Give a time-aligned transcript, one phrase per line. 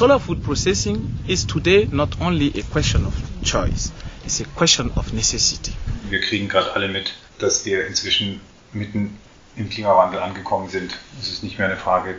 [0.00, 3.92] Solar food processing is today not only a question of choice,
[4.24, 5.74] it's a question of necessity.
[6.08, 8.40] Wir kriegen gerade alle mit, dass wir inzwischen
[8.72, 9.18] mitten
[9.56, 10.98] im Klimawandel angekommen sind.
[11.20, 12.14] Es ist nicht mehr eine Frage,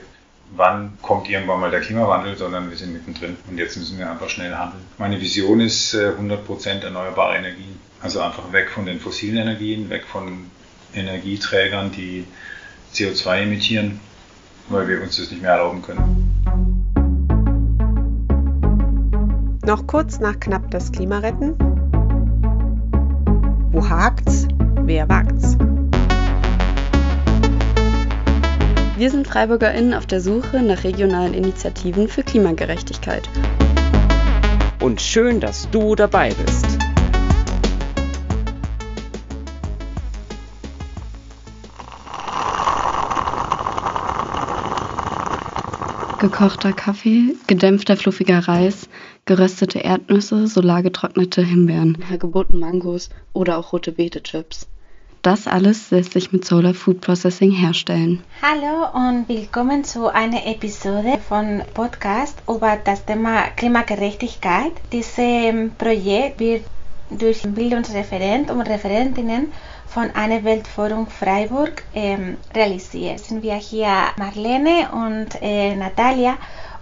[0.55, 4.29] wann kommt irgendwann mal der Klimawandel, sondern wir sind mittendrin und jetzt müssen wir einfach
[4.29, 4.83] schnell handeln.
[4.99, 7.79] Meine Vision ist 100% äh, erneuerbare Energien.
[7.99, 10.51] Also einfach weg von den fossilen Energien, weg von
[10.93, 12.25] Energieträgern, die
[12.93, 13.99] CO2 emittieren,
[14.69, 16.30] weil wir uns das nicht mehr erlauben können.
[19.63, 21.55] Noch kurz nach knapp das Klima retten.
[23.71, 24.47] Wo hakt's?
[24.85, 25.55] Wer wagt's?
[28.97, 33.29] Wir sind FreiburgerInnen auf der Suche nach regionalen Initiativen für Klimagerechtigkeit.
[34.79, 36.65] Und schön, dass du dabei bist.
[46.19, 48.87] Gekochter Kaffee, gedämpfter fluffiger Reis,
[49.31, 54.67] geröstete Erdnüsse, solargetrocknete Himbeeren, hergeboten Mangos oder auch rote Beete-Chips.
[55.21, 58.21] Das alles lässt sich mit Solar Food Processing herstellen.
[58.41, 64.73] Hallo und willkommen zu einer Episode von Podcast über das Thema Klimagerechtigkeit.
[64.91, 65.15] Dieses
[65.77, 66.65] Projekt wird
[67.09, 69.53] durch Bildungsreferent und Referentinnen
[69.87, 73.19] von einer Weltforum Freiburg ähm, realisiert.
[73.19, 76.35] Sind wir hier Marlene und äh, Natalia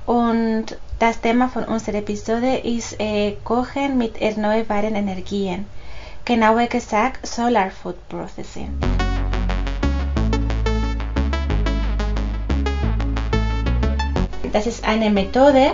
[0.08, 5.66] und das Thema von unserer Episode ist äh, Kochen mit erneuerbaren Energien
[6.25, 8.69] genauer gesagt Solar Food Processing.
[14.52, 15.72] Das ist eine Methode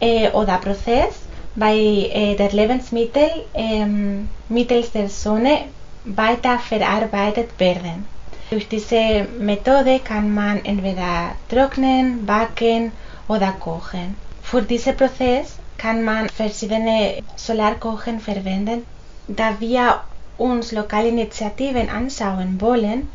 [0.00, 1.20] äh, oder Prozess,
[1.56, 3.28] bei äh, der Lebensmittel
[4.48, 5.66] mittels der Sonne
[6.04, 8.06] weiter verarbeitet werden.
[8.50, 12.92] Durch diese Methode kann man entweder trocknen, backen
[13.26, 14.23] oder kochen.
[14.54, 18.84] Für diesen Prozess kann man verschiedene Solarkochen verwenden,
[19.26, 20.02] da wir
[20.38, 23.08] uns lokale Initiativen anschauen wollen,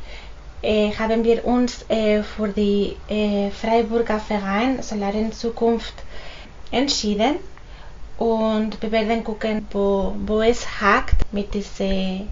[0.61, 5.93] äh, haben wir uns äh, für die äh, Freiburger Verein Solaren Zukunft
[6.71, 7.37] entschieden
[8.17, 12.27] und wir werden gucken, wo, wo es hakt mit diesem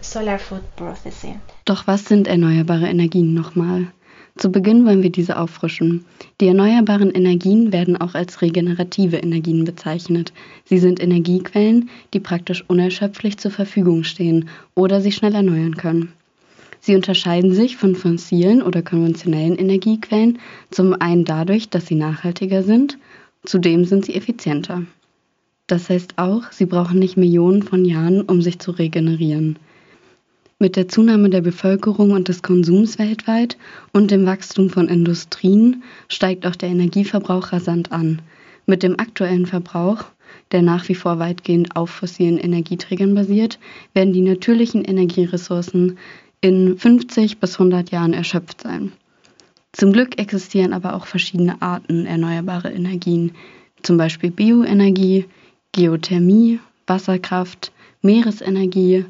[0.00, 1.42] Solar Food Processing.
[1.66, 3.88] Doch was sind erneuerbare Energien nochmal?
[4.36, 6.04] Zu Beginn wollen wir diese auffrischen.
[6.40, 10.32] Die erneuerbaren Energien werden auch als regenerative Energien bezeichnet.
[10.64, 16.12] Sie sind Energiequellen, die praktisch unerschöpflich zur Verfügung stehen oder sich schnell erneuern können.
[16.80, 20.40] Sie unterscheiden sich von fossilen oder konventionellen Energiequellen
[20.70, 22.98] zum einen dadurch, dass sie nachhaltiger sind,
[23.44, 24.82] zudem sind sie effizienter.
[25.66, 29.58] Das heißt auch, sie brauchen nicht Millionen von Jahren, um sich zu regenerieren.
[30.60, 33.58] Mit der Zunahme der Bevölkerung und des Konsums weltweit
[33.92, 38.22] und dem Wachstum von Industrien steigt auch der Energieverbrauch rasant an.
[38.64, 40.04] Mit dem aktuellen Verbrauch,
[40.52, 43.58] der nach wie vor weitgehend auf fossilen Energieträgern basiert,
[43.94, 45.98] werden die natürlichen Energieressourcen
[46.40, 48.92] in 50 bis 100 Jahren erschöpft sein.
[49.72, 53.32] Zum Glück existieren aber auch verschiedene Arten erneuerbarer Energien,
[53.82, 55.26] zum Beispiel Bioenergie,
[55.72, 57.72] Geothermie, Wasserkraft,
[58.02, 59.04] Meeresenergie,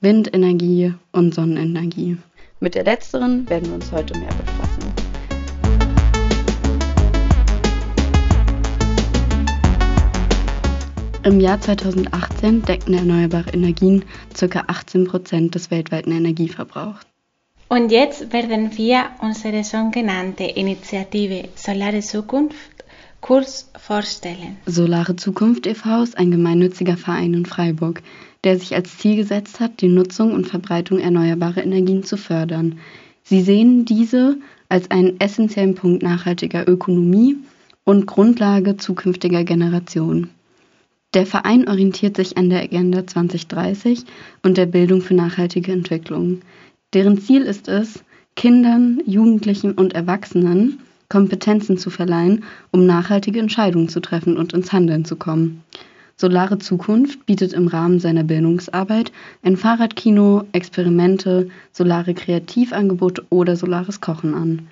[0.00, 2.18] Windenergie und Sonnenenergie.
[2.60, 4.92] Mit der letzteren werden wir uns heute mehr befassen.
[11.24, 14.04] Im Jahr 2018 deckten erneuerbare Energien
[14.38, 14.64] ca.
[14.66, 17.00] 18 Prozent des weltweiten Energieverbrauchs.
[17.68, 22.84] Und jetzt werden wir unsere sogenannte Initiative Solare Zukunft
[23.20, 24.58] kurz vorstellen.
[24.66, 26.02] Solare Zukunft e.V.
[26.04, 28.02] ist ein gemeinnütziger Verein in Freiburg,
[28.46, 32.78] der sich als Ziel gesetzt hat, die Nutzung und Verbreitung erneuerbarer Energien zu fördern.
[33.24, 34.36] Sie sehen diese
[34.68, 37.36] als einen essentiellen Punkt nachhaltiger Ökonomie
[37.82, 40.30] und Grundlage zukünftiger Generationen.
[41.12, 44.04] Der Verein orientiert sich an der Agenda 2030
[44.44, 46.42] und der Bildung für nachhaltige Entwicklung.
[46.94, 48.04] Deren Ziel ist es,
[48.36, 55.04] Kindern, Jugendlichen und Erwachsenen Kompetenzen zu verleihen, um nachhaltige Entscheidungen zu treffen und ins Handeln
[55.04, 55.64] zu kommen.
[56.18, 64.32] Solare Zukunft bietet im Rahmen seiner Bildungsarbeit ein Fahrradkino, Experimente, solare Kreativangebote oder solares Kochen
[64.32, 64.68] an.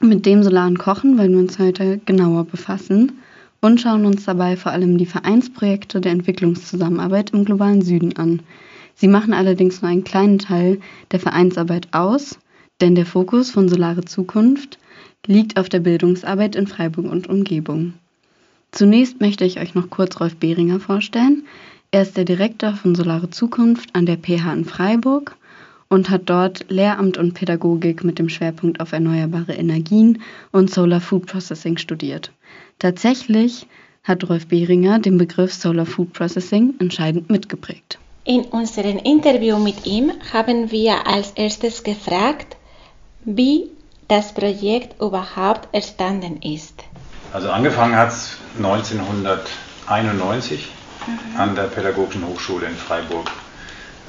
[0.00, 3.20] Mit dem solaren Kochen wollen wir uns heute genauer befassen
[3.60, 8.40] und schauen uns dabei vor allem die Vereinsprojekte der Entwicklungszusammenarbeit im globalen Süden an.
[8.94, 10.80] Sie machen allerdings nur einen kleinen Teil
[11.12, 12.38] der Vereinsarbeit aus,
[12.80, 14.78] denn der Fokus von Solare Zukunft
[15.26, 17.92] liegt auf der Bildungsarbeit in Freiburg und Umgebung.
[18.72, 21.44] Zunächst möchte ich euch noch kurz Rolf Behringer vorstellen.
[21.90, 25.36] Er ist der Direktor von Solare Zukunft an der PH in Freiburg
[25.88, 30.22] und hat dort Lehramt und Pädagogik mit dem Schwerpunkt auf erneuerbare Energien
[30.52, 32.30] und Solar Food Processing studiert.
[32.78, 33.66] Tatsächlich
[34.04, 37.98] hat Rolf Behringer den Begriff Solar Food Processing entscheidend mitgeprägt.
[38.24, 42.56] In unserem Interview mit ihm haben wir als erstes gefragt,
[43.24, 43.68] wie
[44.06, 46.84] das Projekt überhaupt entstanden ist.
[47.32, 50.72] Also angefangen hat es 1991
[51.06, 51.40] mhm.
[51.40, 53.30] an der Pädagogischen Hochschule in Freiburg.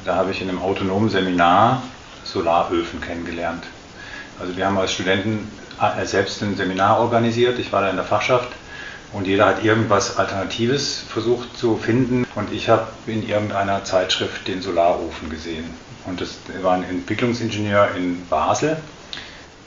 [0.06, 1.84] Da habe ich in einem autonomen Seminar
[2.24, 3.64] Solaröfen kennengelernt.
[4.40, 7.60] Also wir haben als Studenten äh, selbst ein Seminar organisiert.
[7.60, 8.50] Ich war da in der Fachschaft
[9.14, 12.26] und jeder hat irgendwas Alternatives versucht zu finden.
[12.34, 15.66] Und ich habe in irgendeiner Zeitschrift den Solarofen gesehen.
[16.08, 18.78] Und das war ein Entwicklungsingenieur in Basel,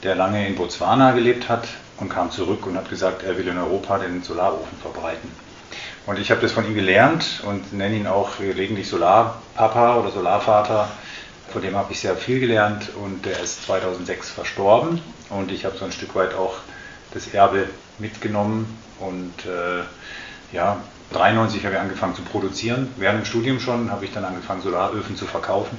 [0.03, 3.57] der lange in Botswana gelebt hat und kam zurück und hat gesagt, er will in
[3.57, 5.29] Europa den Solarofen verbreiten.
[6.05, 10.89] Und ich habe das von ihm gelernt und nenne ihn auch gelegentlich Solarpapa oder Solarvater.
[11.51, 15.77] Von dem habe ich sehr viel gelernt und der ist 2006 verstorben und ich habe
[15.77, 16.55] so ein Stück weit auch
[17.13, 19.83] das Erbe mitgenommen und äh,
[20.55, 20.77] ja,
[21.13, 22.91] 93 habe ich angefangen zu produzieren.
[22.97, 25.77] Während dem Studium schon habe ich dann angefangen, Solaröfen zu verkaufen.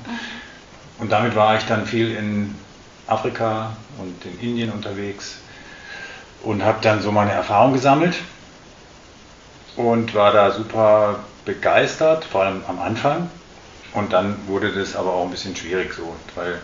[0.99, 2.55] Und damit war ich dann viel in
[3.07, 5.39] Afrika und in Indien unterwegs
[6.43, 8.15] und habe dann so meine Erfahrung gesammelt
[9.77, 13.31] und war da super begeistert, vor allem am Anfang.
[13.93, 16.61] Und dann wurde das aber auch ein bisschen schwierig so, weil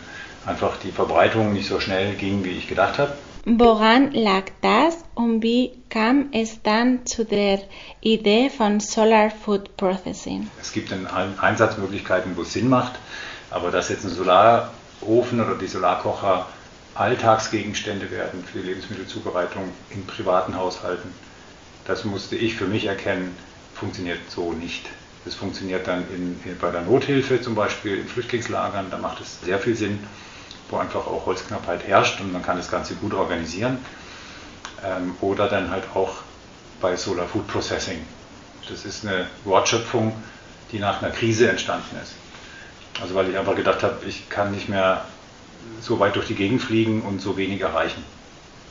[0.47, 3.13] einfach die Verbreitung nicht so schnell ging, wie ich gedacht habe.
[3.45, 7.61] Woran lag das und wie kam es dann zu der
[8.01, 10.49] Idee von Solar Food Processing?
[10.61, 11.09] Es gibt dann
[11.41, 12.93] Einsatzmöglichkeiten, wo es Sinn macht,
[13.51, 16.47] aber dass jetzt ein Solarofen oder die Solarkocher
[16.95, 21.13] Alltagsgegenstände werden für die Lebensmittelzubereitung in privaten Haushalten,
[21.85, 23.37] das musste ich für mich erkennen,
[23.75, 24.87] funktioniert so nicht.
[25.25, 29.59] Das funktioniert dann in, bei der Nothilfe zum Beispiel in Flüchtlingslagern, da macht es sehr
[29.59, 30.07] viel Sinn
[30.73, 33.79] wo einfach auch Holzknappheit herrscht und man kann das Ganze gut organisieren.
[34.83, 36.15] Ähm, oder dann halt auch
[36.81, 38.05] bei Solar Food Processing.
[38.69, 40.21] Das ist eine Wortschöpfung,
[40.73, 42.15] die nach einer Krise entstanden ist.
[43.01, 45.05] Also weil ich einfach gedacht habe, ich kann nicht mehr
[45.81, 48.05] so weit durch die Gegend fliegen und so wenig erreichen.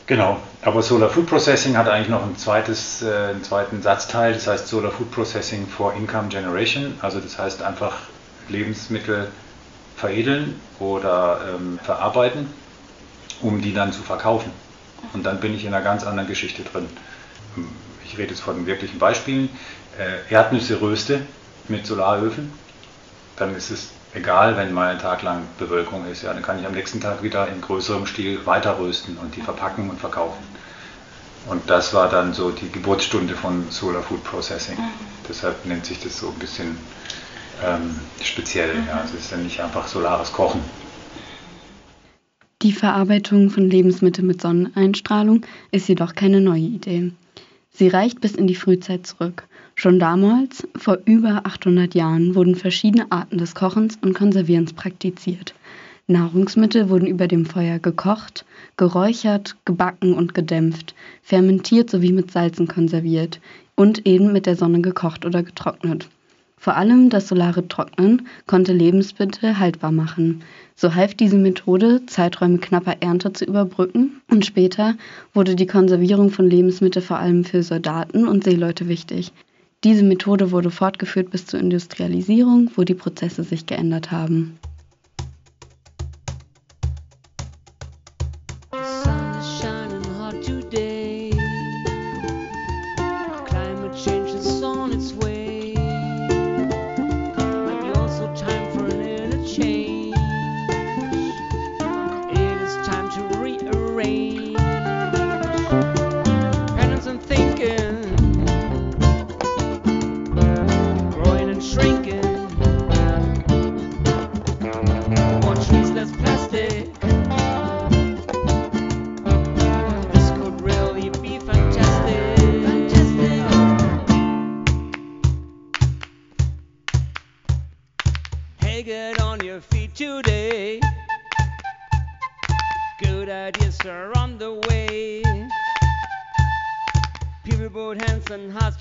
[0.07, 4.47] Genau, aber Solar Food Processing hat eigentlich noch ein zweites, äh, einen zweiten Satzteil, das
[4.47, 6.95] heißt Solar Food Processing for Income Generation.
[7.01, 7.93] Also das heißt einfach
[8.49, 9.29] Lebensmittel
[9.95, 12.47] veredeln oder ähm, verarbeiten,
[13.41, 14.51] um die dann zu verkaufen.
[15.13, 16.87] Und dann bin ich in einer ganz anderen Geschichte drin.
[18.05, 19.49] Ich rede jetzt von wirklichen Beispielen.
[19.97, 21.21] Äh, Erdnüsse röste
[21.67, 22.51] mit Solaröfen,
[23.37, 26.23] dann ist es egal, wenn mal ein Tag lang Bewölkung ist.
[26.23, 29.41] Ja, dann kann ich am nächsten Tag wieder in größerem Stil weiter rösten und die
[29.41, 30.43] verpacken und verkaufen.
[31.47, 34.77] Und das war dann so die Geburtsstunde von Solar Food Processing.
[34.77, 34.91] Mhm.
[35.27, 36.77] Deshalb nennt sich das so ein bisschen
[37.63, 38.75] ähm, speziell.
[38.75, 38.87] Mhm.
[38.87, 38.97] Ja.
[39.01, 40.61] Also es ist ja nicht einfach solares Kochen.
[42.61, 47.11] Die Verarbeitung von Lebensmitteln mit Sonneneinstrahlung ist jedoch keine neue Idee.
[47.73, 49.47] Sie reicht bis in die Frühzeit zurück.
[49.81, 55.55] Schon damals, vor über 800 Jahren, wurden verschiedene Arten des Kochens und Konservierens praktiziert.
[56.05, 58.45] Nahrungsmittel wurden über dem Feuer gekocht,
[58.77, 60.93] geräuchert, gebacken und gedämpft,
[61.23, 63.41] fermentiert sowie mit Salzen konserviert
[63.73, 66.09] und eben mit der Sonne gekocht oder getrocknet.
[66.57, 70.43] Vor allem das solare Trocknen konnte Lebensmittel haltbar machen.
[70.75, 74.93] So half diese Methode, Zeiträume knapper Ernte zu überbrücken und später
[75.33, 79.33] wurde die Konservierung von Lebensmitteln vor allem für Soldaten und Seeleute wichtig.
[79.83, 84.59] Diese Methode wurde fortgeführt bis zur Industrialisierung, wo die Prozesse sich geändert haben.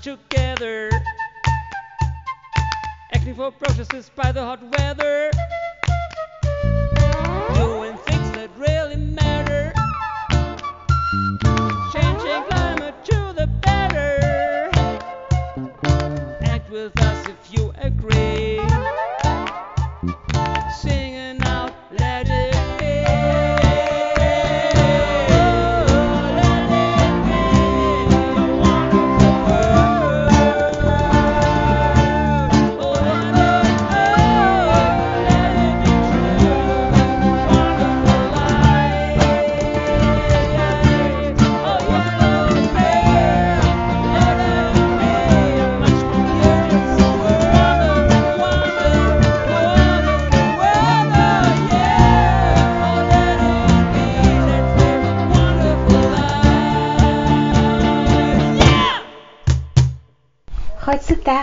[0.01, 0.89] together.
[3.13, 5.31] Acting for processes by the hot weather.
[7.53, 9.71] Doing things that really matter.
[11.93, 14.71] Changing climate to the better.
[16.45, 17.20] Act with us.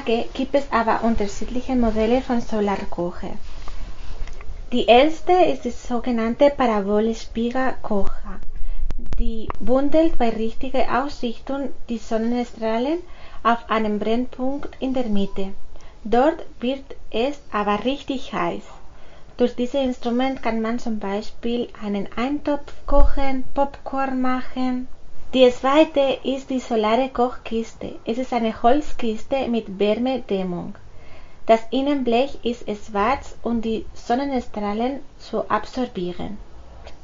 [0.08, 3.32] Heutzutage gibt es aber unterschiedliche Modelle von Solarkocher.
[4.72, 8.40] Die erste ist die sogenannte Parabolspiegelkocher.
[9.18, 13.00] Die bundelt bei richtiger Ausrichtung die Sonnenstrahlen
[13.42, 15.52] auf einem Brennpunkt in der Mitte.
[16.04, 18.62] Dort wird es aber richtig heiß.
[19.36, 24.88] Durch dieses Instrument kann man zum Beispiel einen Eintopf kochen, Popcorn machen.
[25.34, 27.96] Die zweite ist die solare Kochkiste.
[28.06, 30.74] Es ist eine Holzkiste mit Wärmedämmung.
[31.44, 36.38] Das Innenblech ist schwarz und die Sonnenstrahlen zu absorbieren.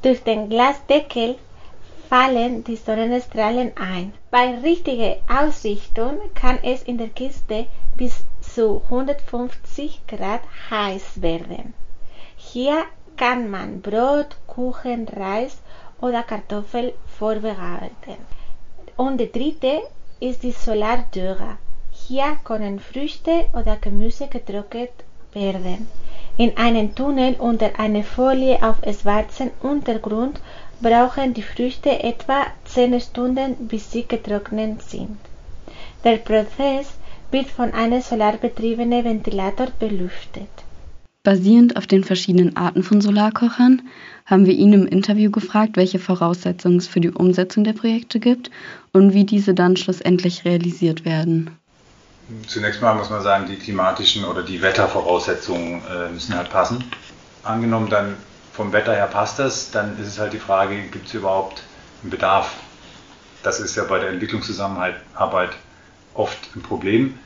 [0.01, 1.37] Durch den Glasdeckel
[2.09, 4.15] fallen die Sonnenstrahlen ein.
[4.31, 7.67] Bei richtiger Ausrichtung kann es in der Kiste
[7.99, 10.41] bis zu 150 Grad
[10.71, 11.75] heiß werden.
[12.37, 12.85] Hier
[13.19, 15.59] kann man Brot, Kuchen, Reis
[16.01, 18.19] oder Kartoffel vorbereiten.
[18.97, 19.83] Und die dritte
[20.21, 21.59] ist die Solardürre.
[21.91, 24.93] Hier können Früchte oder Gemüse getrocknet
[25.33, 25.89] werden.
[26.37, 30.41] In einem Tunnel unter einer Folie auf schwarzem Untergrund
[30.81, 35.19] brauchen die Früchte etwa 10 Stunden, bis sie getrocknet sind.
[36.03, 36.95] Der Prozess
[37.31, 40.64] wird von einem solarbetriebenen Ventilator belüftet.
[41.25, 43.81] Basierend auf den verschiedenen Arten von Solarkochern
[44.27, 48.51] haben wir ihn im Interview gefragt, welche Voraussetzungen es für die Umsetzung der Projekte gibt
[48.93, 51.51] und wie diese dann schlussendlich realisiert werden.
[52.47, 56.85] Zunächst mal muss man sagen, die klimatischen oder die Wettervoraussetzungen äh, müssen halt passen.
[57.43, 58.17] Angenommen dann
[58.53, 61.63] vom Wetter her passt das, dann ist es halt die Frage, gibt es überhaupt
[62.03, 62.55] einen Bedarf?
[63.43, 65.53] Das ist ja bei der Entwicklungszusammenarbeit
[66.13, 67.19] oft ein Problem,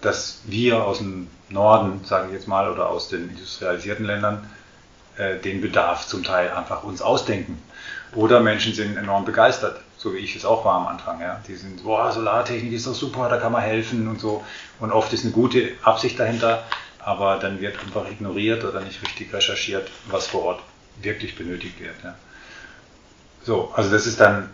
[0.00, 4.50] dass wir aus dem Norden, sage ich jetzt mal, oder aus den industrialisierten Ländern
[5.16, 7.62] äh, den Bedarf zum Teil einfach uns ausdenken.
[8.14, 11.20] Oder Menschen sind enorm begeistert, so wie ich es auch war am Anfang.
[11.20, 11.40] Ja.
[11.46, 14.44] Die sind, boah, Solartechnik ist doch super, da kann man helfen und so.
[14.80, 16.64] Und oft ist eine gute Absicht dahinter,
[16.98, 20.60] aber dann wird einfach ignoriert oder nicht richtig recherchiert, was vor Ort
[21.00, 21.94] wirklich benötigt wird.
[22.02, 22.14] Ja.
[23.42, 24.50] So, also das ist dann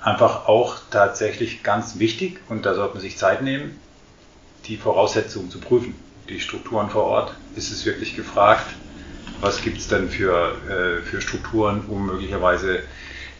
[0.00, 3.80] einfach auch tatsächlich ganz wichtig und da sollte man sich Zeit nehmen,
[4.66, 5.94] die Voraussetzungen zu prüfen
[6.28, 7.34] die Strukturen vor Ort?
[7.54, 8.66] Ist es wirklich gefragt?
[9.40, 12.80] Was gibt es denn für, äh, für Strukturen, um möglicherweise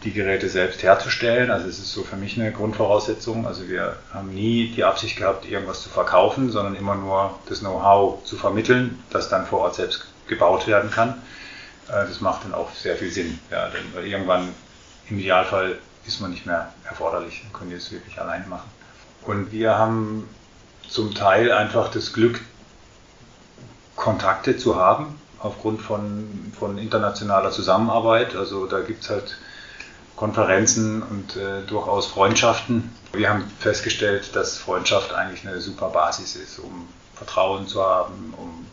[0.03, 1.49] die Geräte selbst herzustellen?
[1.49, 3.47] Also es ist so für mich eine Grundvoraussetzung.
[3.47, 8.23] Also wir haben nie die Absicht gehabt, irgendwas zu verkaufen, sondern immer nur das Know-how
[8.23, 11.21] zu vermitteln, das dann vor Ort selbst gebaut werden kann.
[11.87, 13.39] Äh, das macht dann auch sehr viel Sinn.
[13.49, 14.49] Ja, denn weil irgendwann
[15.09, 18.69] im Idealfall ist man nicht mehr erforderlich, dann können wir es wirklich alleine machen.
[19.23, 20.27] Und wir haben
[20.89, 22.41] zum Teil einfach das Glück,
[23.95, 28.35] Kontakte zu haben, aufgrund von, von internationaler Zusammenarbeit.
[28.35, 29.37] Also da gibt es halt
[30.15, 32.91] Konferenzen und äh, durchaus Freundschaften.
[33.13, 38.65] Wir haben festgestellt, dass Freundschaft eigentlich eine super Basis ist, um Vertrauen zu haben, um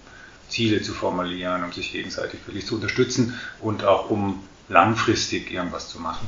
[0.48, 6.00] Ziele zu formulieren, um sich gegenseitig wirklich zu unterstützen und auch um langfristig irgendwas zu
[6.00, 6.26] machen.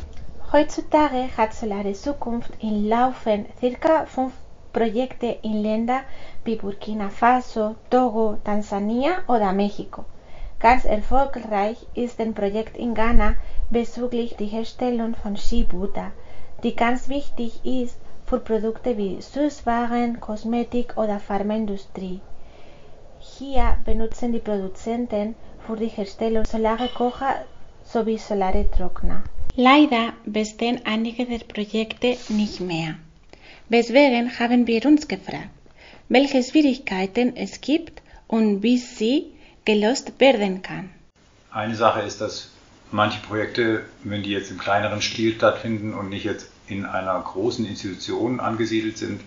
[0.52, 4.32] Heutzutage hat Solare Zukunft in Laufen circa fünf
[4.74, 6.00] Projekte in Länder
[6.44, 10.04] wie Burkina Faso, Togo, Tansania oder Mexiko.
[10.60, 13.36] Ganz erfolgreich ist ein Projekt in Ghana
[13.70, 16.12] bezüglich der Herstellung von Shibuta,
[16.62, 22.20] die ganz wichtig ist für Produkte wie Süßwaren, Kosmetik oder Pharmaindustrie.
[23.20, 25.34] Hier benutzen die Produzenten
[25.66, 27.44] für die Herstellung solare Kocher
[27.84, 29.22] sowie solare Trockner.
[29.56, 32.96] Leider bestehen einige der Projekte nicht mehr.
[33.68, 35.48] Deswegen haben wir uns gefragt,
[36.08, 39.32] welche Schwierigkeiten es gibt und wie sie
[39.64, 40.90] gelöst werden kann.
[41.50, 42.50] Eine Sache ist, dass
[42.90, 47.66] manche Projekte, wenn die jetzt im kleineren Stil stattfinden und nicht jetzt in einer großen
[47.66, 49.20] Institution angesiedelt sind,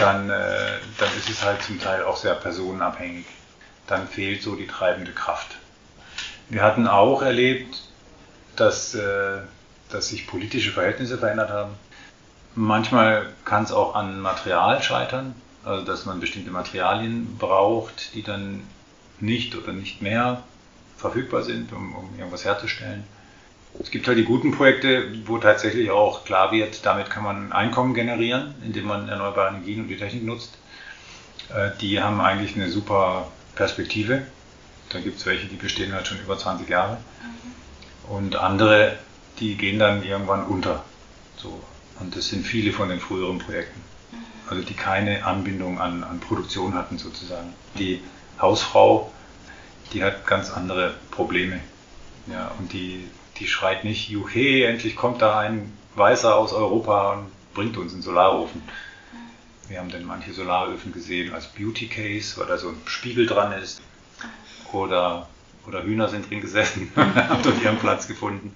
[0.00, 3.26] dann, äh, dann ist es halt zum Teil auch sehr personenabhängig.
[3.86, 5.56] Dann fehlt so die treibende Kraft.
[6.48, 7.82] Wir hatten auch erlebt,
[8.56, 9.38] dass, äh,
[9.90, 11.74] dass sich politische Verhältnisse verändert haben.
[12.58, 18.62] Manchmal kann es auch an Material scheitern, also dass man bestimmte Materialien braucht, die dann
[19.20, 20.42] nicht oder nicht mehr
[20.96, 23.04] verfügbar sind, um, um irgendwas herzustellen.
[23.78, 27.92] Es gibt halt die guten Projekte, wo tatsächlich auch klar wird, damit kann man Einkommen
[27.92, 30.56] generieren, indem man erneuerbare Energien und die Technik nutzt.
[31.54, 34.22] Äh, die haben eigentlich eine super Perspektive.
[34.88, 36.96] Da gibt es welche, die bestehen halt schon über 20 Jahre.
[38.08, 38.96] Und andere,
[39.40, 40.84] die gehen dann irgendwann unter.
[41.36, 41.60] So,
[42.00, 43.80] und das sind viele von den früheren Projekten.
[44.48, 47.52] Also die keine Anbindung an, an Produktion hatten sozusagen.
[47.78, 48.00] Die
[48.40, 49.10] Hausfrau,
[49.92, 51.60] die hat ganz andere Probleme.
[52.26, 57.54] Ja, und die, die schreit nicht, juhe, endlich kommt da ein Weißer aus Europa und
[57.54, 58.62] bringt uns einen Solarofen.
[59.68, 63.52] Wir haben dann manche Solaröfen gesehen als Beauty Case, weil da so ein Spiegel dran
[63.52, 63.80] ist.
[64.72, 65.28] Oder,
[65.66, 68.54] oder Hühner sind drin gesessen und haben dort ihren Platz gefunden.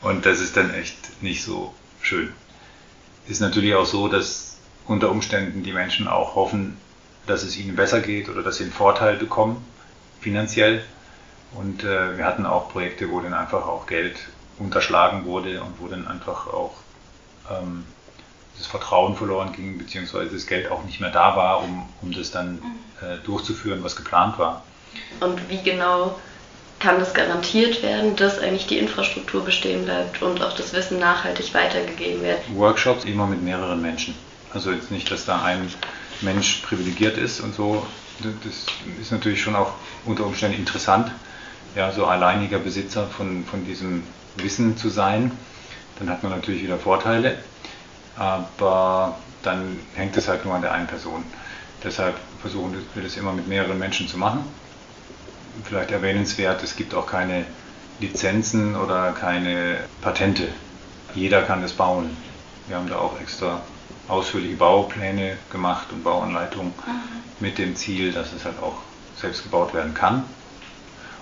[0.00, 2.32] Und das ist dann echt nicht so schön.
[3.26, 6.76] Ist natürlich auch so, dass unter Umständen die Menschen auch hoffen,
[7.26, 9.64] dass es ihnen besser geht oder dass sie einen Vorteil bekommen,
[10.20, 10.84] finanziell.
[11.52, 14.16] Und äh, wir hatten auch Projekte, wo dann einfach auch Geld
[14.58, 16.74] unterschlagen wurde und wo dann einfach auch
[17.50, 17.84] ähm,
[18.56, 22.30] das Vertrauen verloren ging, beziehungsweise das Geld auch nicht mehr da war, um, um das
[22.30, 22.60] dann
[23.00, 24.62] äh, durchzuführen, was geplant war.
[25.20, 26.18] Und wie genau
[26.82, 31.54] kann das garantiert werden, dass eigentlich die Infrastruktur bestehen bleibt und auch das Wissen nachhaltig
[31.54, 32.40] weitergegeben wird?
[32.56, 34.16] Workshops immer mit mehreren Menschen.
[34.52, 35.72] Also jetzt nicht, dass da ein
[36.22, 37.86] Mensch privilegiert ist und so.
[38.20, 38.66] Das
[39.00, 39.74] ist natürlich schon auch
[40.04, 41.10] unter Umständen interessant,
[41.76, 44.02] ja, so alleiniger Besitzer von, von diesem
[44.36, 45.30] Wissen zu sein.
[46.00, 47.38] Dann hat man natürlich wieder Vorteile,
[48.16, 51.22] aber dann hängt es halt nur an der einen Person.
[51.84, 54.44] Deshalb versuchen wir das immer mit mehreren Menschen zu machen.
[55.64, 57.44] Vielleicht erwähnenswert, es gibt auch keine
[58.00, 60.48] Lizenzen oder keine Patente.
[61.14, 62.16] Jeder kann das bauen.
[62.66, 63.60] Wir haben da auch extra
[64.08, 66.72] ausführliche Baupläne gemacht und Bauanleitungen
[67.40, 68.76] mit dem Ziel, dass es halt auch
[69.16, 70.24] selbst gebaut werden kann.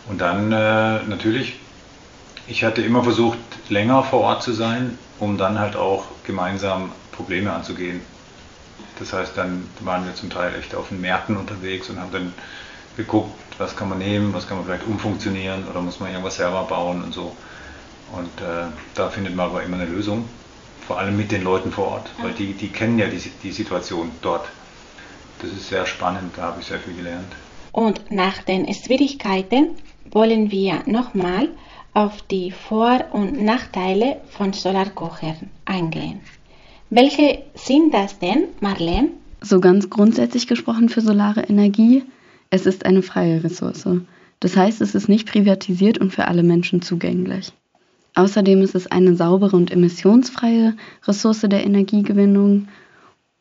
[0.08, 1.58] Und dann äh, natürlich,
[2.46, 7.52] ich hatte immer versucht, länger vor Ort zu sein, um dann halt auch gemeinsam Probleme
[7.52, 8.00] anzugehen.
[8.98, 12.34] Das heißt, dann waren wir zum Teil echt auf den Märkten unterwegs und haben dann
[12.96, 16.64] geguckt, was kann man nehmen, was kann man vielleicht umfunktionieren oder muss man irgendwas selber
[16.64, 17.34] bauen und so.
[18.12, 20.24] Und äh, da findet man aber immer eine Lösung
[20.90, 24.10] vor allem mit den Leuten vor Ort, weil die, die kennen ja die, die Situation
[24.22, 24.48] dort.
[25.40, 27.32] Das ist sehr spannend, da habe ich sehr viel gelernt.
[27.70, 29.76] Und nach den Schwierigkeiten
[30.10, 31.48] wollen wir nochmal
[31.94, 36.22] auf die Vor- und Nachteile von Solarkochern eingehen.
[36.90, 39.10] Welche sind das denn, Marlene?
[39.40, 42.02] So ganz grundsätzlich gesprochen für solare Energie,
[42.50, 43.86] es ist eine freie Ressource.
[44.40, 47.52] Das heißt, es ist nicht privatisiert und für alle Menschen zugänglich.
[48.14, 50.74] Außerdem ist es eine saubere und emissionsfreie
[51.06, 52.68] Ressource der Energiegewinnung.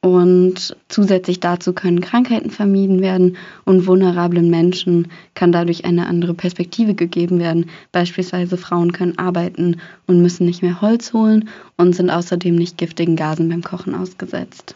[0.02, 6.94] Und zusätzlich dazu können Krankheiten vermieden werden und vulnerablen Menschen kann dadurch eine andere Perspektive
[6.94, 7.66] gegeben werden.
[7.92, 13.18] Beispielsweise Frauen können arbeiten und müssen nicht mehr Holz holen und sind außerdem nicht giftigen
[13.18, 14.76] Gasen beim Kochen ausgesetzt.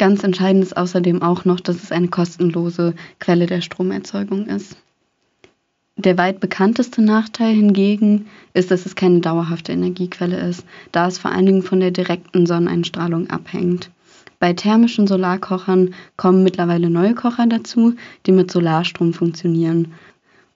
[0.00, 4.78] Ganz entscheidend ist außerdem auch noch, dass es eine kostenlose Quelle der Stromerzeugung ist.
[5.98, 11.32] Der weit bekannteste Nachteil hingegen ist, dass es keine dauerhafte Energiequelle ist, da es vor
[11.32, 13.90] allen Dingen von der direkten Sonneneinstrahlung abhängt.
[14.38, 19.92] Bei thermischen Solarkochern kommen mittlerweile neue Kocher dazu, die mit Solarstrom funktionieren.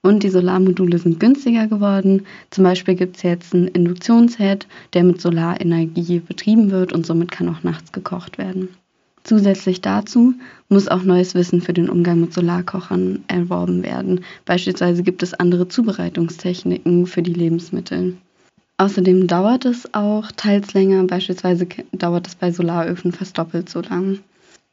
[0.00, 2.24] Und die Solarmodule sind günstiger geworden.
[2.48, 7.50] Zum Beispiel gibt es jetzt einen Induktionsherd, der mit Solarenergie betrieben wird und somit kann
[7.50, 8.70] auch nachts gekocht werden.
[9.24, 10.34] Zusätzlich dazu
[10.68, 14.20] muss auch neues Wissen für den Umgang mit Solarkochern erworben werden.
[14.44, 18.18] Beispielsweise gibt es andere Zubereitungstechniken für die Lebensmittel.
[18.76, 24.18] Außerdem dauert es auch teils länger, beispielsweise dauert es bei Solaröfen fast doppelt so lang.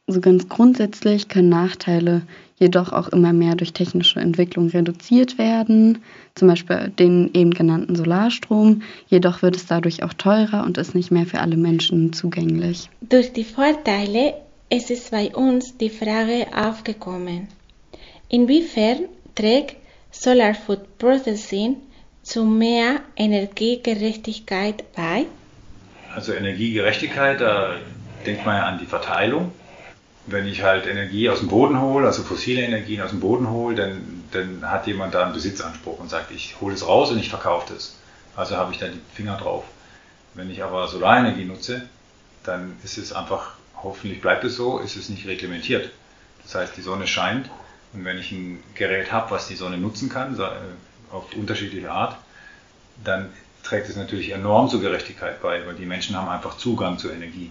[0.08, 2.22] So ganz grundsätzlich können Nachteile
[2.56, 6.02] jedoch auch immer mehr durch technische Entwicklung reduziert werden,
[6.34, 8.82] zum Beispiel den eben genannten Solarstrom.
[9.06, 12.90] Jedoch wird es dadurch auch teurer und ist nicht mehr für alle Menschen zugänglich.
[13.00, 14.34] Durch die Vorteile
[14.70, 17.48] ist es bei uns die Frage aufgekommen,
[18.28, 19.00] inwiefern
[19.34, 19.76] trägt
[20.10, 21.76] Solar Food Processing
[22.22, 25.26] zu mehr Energiegerechtigkeit bei?
[26.14, 27.76] Also Energiegerechtigkeit, da
[28.26, 29.52] denkt man ja an die Verteilung
[30.26, 33.74] wenn ich halt Energie aus dem Boden hole, also fossile Energien aus dem Boden hole,
[33.74, 37.28] dann, dann hat jemand da einen Besitzanspruch und sagt, ich hole es raus und ich
[37.28, 37.96] verkaufe das.
[38.36, 39.64] Also habe ich da die Finger drauf.
[40.34, 41.88] Wenn ich aber Solarenergie nutze,
[42.44, 45.90] dann ist es einfach, hoffentlich bleibt es so, ist es nicht reglementiert.
[46.44, 47.50] Das heißt, die Sonne scheint
[47.92, 50.44] und wenn ich ein Gerät habe, was die Sonne nutzen kann, äh,
[51.12, 52.16] auf unterschiedliche Art,
[53.04, 53.30] dann
[53.62, 57.50] trägt es natürlich enorm zur Gerechtigkeit bei, weil die Menschen haben einfach Zugang zur Energie.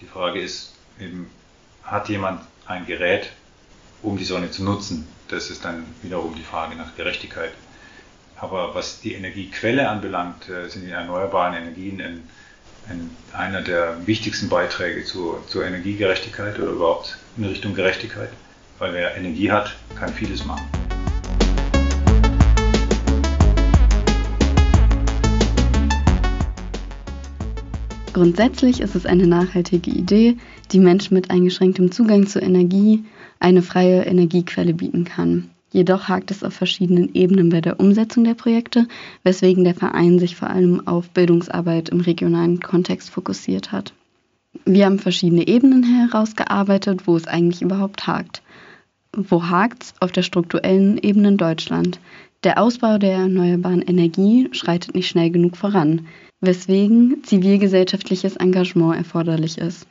[0.00, 1.30] Die Frage ist eben,
[1.84, 3.30] hat jemand ein Gerät,
[4.02, 5.06] um die Sonne zu nutzen?
[5.28, 7.52] Das ist dann wiederum die Frage nach Gerechtigkeit.
[8.36, 12.28] Aber was die Energiequelle anbelangt, äh, sind die erneuerbaren Energien ein,
[12.88, 18.30] ein, einer der wichtigsten Beiträge zur, zur Energiegerechtigkeit oder überhaupt in Richtung Gerechtigkeit.
[18.78, 20.83] Weil wer Energie hat, kann vieles machen.
[28.14, 30.36] Grundsätzlich ist es eine nachhaltige Idee,
[30.70, 33.02] die Menschen mit eingeschränktem Zugang zur Energie
[33.40, 35.50] eine freie Energiequelle bieten kann.
[35.72, 38.86] Jedoch hakt es auf verschiedenen Ebenen bei der Umsetzung der Projekte,
[39.24, 43.92] weswegen der Verein sich vor allem auf Bildungsarbeit im regionalen Kontext fokussiert hat.
[44.64, 48.42] Wir haben verschiedene Ebenen herausgearbeitet, wo es eigentlich überhaupt hakt.
[49.12, 49.92] Wo hakt's?
[49.98, 51.98] Auf der strukturellen Ebene in Deutschland.
[52.44, 56.06] Der Ausbau der erneuerbaren Energie schreitet nicht schnell genug voran,
[56.46, 59.86] weswegen zivilgesellschaftliches Engagement erforderlich ist.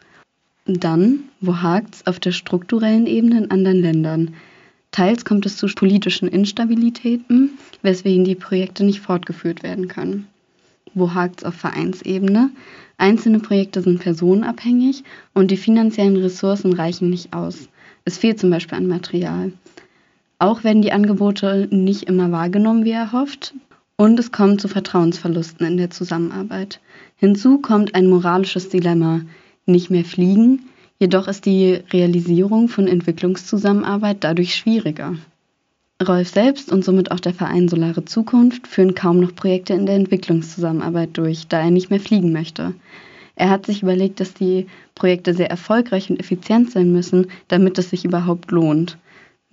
[0.65, 2.07] Dann, wo hakt's?
[2.07, 4.33] Auf der strukturellen Ebene in anderen Ländern.
[4.91, 10.27] Teils kommt es zu politischen Instabilitäten, weswegen die Projekte nicht fortgeführt werden können.
[10.93, 12.51] Wo hakt's auf Vereinsebene?
[12.97, 17.67] Einzelne Projekte sind personenabhängig und die finanziellen Ressourcen reichen nicht aus.
[18.05, 19.51] Es fehlt zum Beispiel an Material.
[20.39, 23.53] Auch werden die Angebote nicht immer wahrgenommen, wie erhofft.
[23.95, 26.79] Und es kommt zu Vertrauensverlusten in der Zusammenarbeit.
[27.15, 29.21] Hinzu kommt ein moralisches Dilemma.
[29.65, 35.15] Nicht mehr fliegen, jedoch ist die Realisierung von Entwicklungszusammenarbeit dadurch schwieriger.
[36.05, 39.95] Rolf selbst und somit auch der Verein Solare Zukunft führen kaum noch Projekte in der
[39.95, 42.73] Entwicklungszusammenarbeit durch, da er nicht mehr fliegen möchte.
[43.35, 47.89] Er hat sich überlegt, dass die Projekte sehr erfolgreich und effizient sein müssen, damit es
[47.89, 48.97] sich überhaupt lohnt.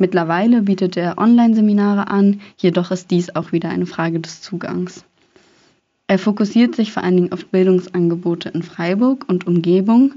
[0.00, 5.04] Mittlerweile bietet er Online-Seminare an, jedoch ist dies auch wieder eine Frage des Zugangs.
[6.06, 10.14] Er fokussiert sich vor allen Dingen auf Bildungsangebote in Freiburg und Umgebung.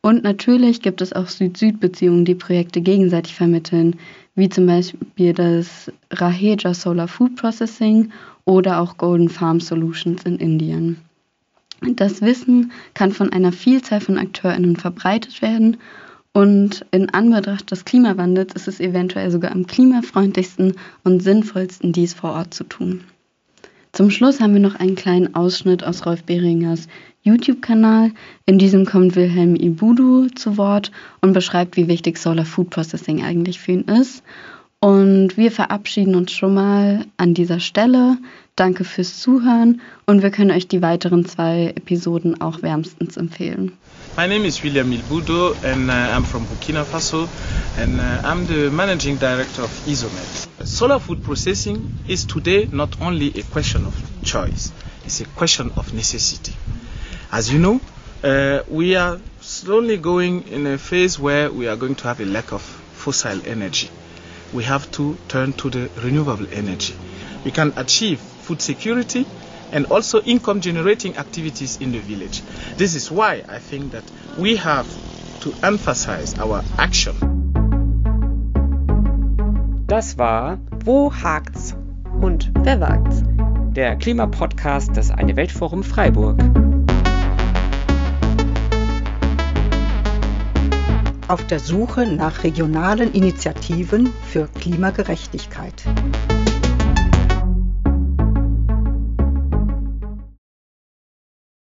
[0.00, 3.94] Und natürlich gibt es auch Süd-Süd-Beziehungen, die Projekte gegenseitig vermitteln,
[4.34, 8.10] wie zum Beispiel das Raheja Solar Food Processing
[8.44, 10.96] oder auch Golden Farm Solutions in Indien.
[11.80, 15.76] Das Wissen kann von einer Vielzahl von AkteurInnen verbreitet werden
[16.32, 22.32] und in Anbetracht des Klimawandels ist es eventuell sogar am klimafreundlichsten und sinnvollsten, dies vor
[22.32, 23.04] Ort zu tun.
[23.92, 26.88] Zum Schluss haben wir noch einen kleinen Ausschnitt aus Rolf Beringers
[27.22, 28.12] YouTube-Kanal.
[28.46, 30.90] In diesem kommt Wilhelm Ibudu zu Wort
[31.20, 34.24] und beschreibt, wie wichtig Solar Food Processing eigentlich für ihn ist.
[34.80, 38.16] Und wir verabschieden uns schon mal an dieser Stelle.
[38.56, 43.72] Danke fürs Zuhören und wir können euch die weiteren zwei Episoden auch wärmstens empfehlen.
[44.14, 47.26] My name is William Ilbudo, and uh, I'm from Burkina Faso
[47.78, 50.66] and uh, I'm the managing director of Isomet.
[50.66, 54.70] Solar food processing is today not only a question of choice,
[55.06, 56.52] it's a question of necessity.
[57.32, 57.80] As you know,
[58.22, 62.26] uh, we are slowly going in a phase where we are going to have a
[62.26, 63.88] lack of fossil energy.
[64.52, 66.94] We have to turn to the renewable energy.
[67.46, 69.24] We can achieve food security
[69.72, 72.42] and also income generating activities in the village.
[72.76, 74.04] This is why I think that
[74.38, 74.86] we have
[75.40, 77.14] to emphasize our action.
[79.86, 81.74] Das war Wo hakt's?
[82.20, 83.22] Und wer wagt's?
[83.74, 86.38] der Klimapodcast des Eine Weltforum Freiburg.
[91.28, 95.82] auf der Suche nach regionalen Initiativen für Klimagerechtigkeit.